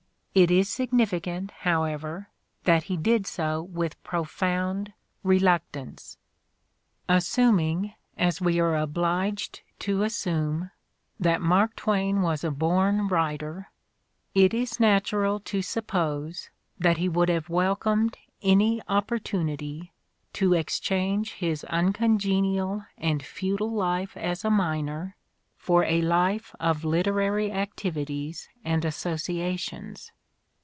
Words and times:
It 0.33 0.49
is 0.49 0.69
significant, 0.69 1.51
however, 1.51 2.29
that 2.63 2.83
he 2.83 2.95
did 2.95 3.27
so 3.27 3.63
with 3.63 4.01
profound 4.01 4.93
reluctance. 5.23 6.17
Assuming, 7.09 7.95
as 8.17 8.39
we 8.39 8.57
are 8.57 8.77
obliged 8.77 9.59
to 9.79 10.03
assume, 10.03 10.71
that 11.19 11.41
Mark 11.41 11.75
Twain 11.75 12.21
was 12.21 12.45
a 12.45 12.49
born 12.49 13.09
writer, 13.09 13.71
it 14.33 14.53
is 14.53 14.79
natural 14.79 15.41
to 15.41 15.61
suppose 15.61 16.49
that 16.79 16.95
he 16.95 17.09
would 17.09 17.27
have 17.27 17.49
welcomed 17.49 18.17
any 18.41 18.81
opportunity 18.87 19.91
to 20.31 20.53
exchange 20.53 21.33
his 21.33 21.65
uncongenial 21.65 22.85
and 22.97 23.21
futile 23.21 23.73
life 23.73 24.15
as 24.15 24.45
a 24.45 24.49
miner 24.49 25.17
for 25.57 25.83
a 25.83 26.01
life 26.01 26.55
of 26.57 26.85
lit 26.85 27.05
erary 27.05 27.51
activities 27.53 28.47
and 28.63 28.85
associations. 28.85 30.13